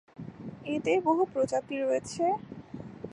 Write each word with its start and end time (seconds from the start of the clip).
এদের 0.65 0.97
বহু 1.01 1.23
প্রজাতি 1.33 1.75
রয়েছে। 1.77 2.23